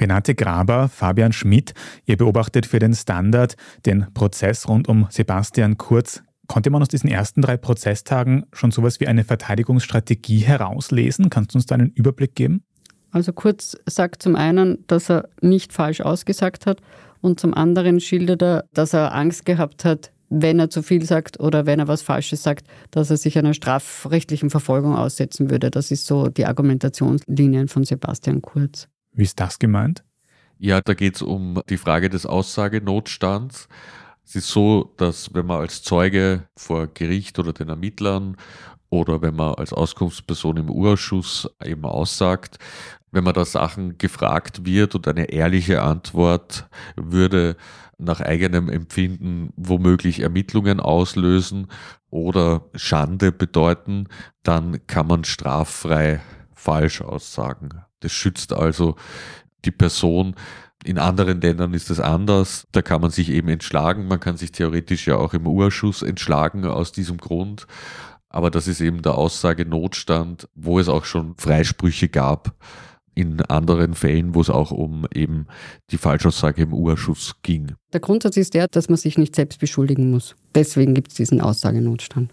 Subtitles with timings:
[0.00, 1.74] Renate Graber, Fabian Schmidt,
[2.06, 6.22] ihr beobachtet für den Standard den Prozess rund um Sebastian Kurz.
[6.46, 11.30] Konnte man aus diesen ersten drei Prozesstagen schon sowas wie eine Verteidigungsstrategie herauslesen?
[11.30, 12.64] Kannst du uns da einen Überblick geben?
[13.12, 16.80] Also Kurz sagt zum einen, dass er nicht falsch ausgesagt hat
[17.20, 21.40] und zum anderen schildert er, dass er Angst gehabt hat, wenn er zu viel sagt
[21.40, 25.70] oder wenn er was Falsches sagt, dass er sich einer strafrechtlichen Verfolgung aussetzen würde.
[25.70, 28.88] Das ist so die Argumentationslinien von Sebastian Kurz.
[29.12, 30.04] Wie ist das gemeint?
[30.58, 33.68] Ja, da geht es um die Frage des Aussagenotstands.
[34.24, 38.36] Es ist so, dass wenn man als Zeuge vor Gericht oder den Ermittlern
[38.90, 42.58] oder wenn man als Auskunftsperson im Urausschuss eben aussagt,
[43.10, 47.56] wenn man da Sachen gefragt wird und eine ehrliche Antwort würde
[47.98, 51.66] nach eigenem Empfinden womöglich Ermittlungen auslösen
[52.10, 54.08] oder Schande bedeuten,
[54.42, 56.20] dann kann man straffrei
[56.54, 57.82] falsch aussagen.
[58.00, 58.96] Das schützt also
[59.64, 60.34] die Person.
[60.84, 62.66] In anderen Ländern ist es anders.
[62.72, 64.08] Da kann man sich eben entschlagen.
[64.08, 67.66] Man kann sich theoretisch ja auch im Urschuss entschlagen aus diesem Grund.
[68.30, 72.54] Aber das ist eben der Aussagenotstand, wo es auch schon Freisprüche gab
[73.14, 75.46] in anderen Fällen, wo es auch um eben
[75.90, 77.74] die Falschaussage im Urschuss ging.
[77.92, 80.36] Der Grundsatz ist der, dass man sich nicht selbst beschuldigen muss.
[80.54, 82.32] Deswegen gibt es diesen Aussagenotstand.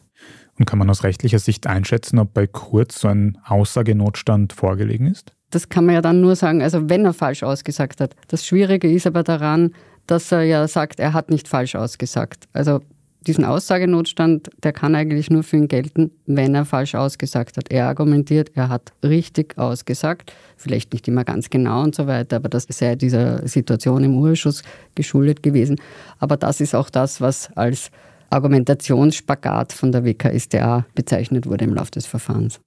[0.58, 5.34] Und kann man aus rechtlicher Sicht einschätzen, ob bei Kurz so ein Aussagenotstand vorgelegen ist?
[5.50, 8.16] Das kann man ja dann nur sagen, also wenn er falsch ausgesagt hat.
[8.28, 9.72] Das Schwierige ist aber daran,
[10.06, 12.46] dass er ja sagt, er hat nicht falsch ausgesagt.
[12.54, 12.82] Also
[13.28, 17.70] diesen Aussagenotstand, der kann eigentlich nur für ihn gelten, wenn er falsch ausgesagt hat.
[17.70, 22.50] Er argumentiert, er hat richtig ausgesagt, vielleicht nicht immer ganz genau und so weiter, aber
[22.50, 24.64] das sei dieser Situation im Urschuss
[24.96, 25.80] geschuldet gewesen.
[26.20, 27.92] Aber das ist auch das, was als
[28.30, 32.60] Argumentationsspagat von der WKSDA bezeichnet wurde im Laufe des Verfahrens.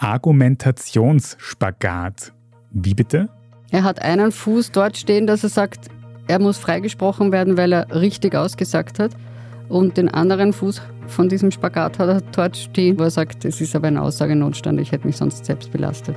[0.00, 2.32] Argumentationsspagat.
[2.70, 3.28] Wie bitte?
[3.70, 5.88] Er hat einen Fuß dort stehen, dass er sagt,
[6.26, 9.12] er muss freigesprochen werden, weil er richtig ausgesagt hat.
[9.68, 13.60] Und den anderen Fuß von diesem Spagat hat er dort stehen, wo er sagt, es
[13.60, 16.16] ist aber ein Aussagenotstand, ich hätte mich sonst selbst belastet.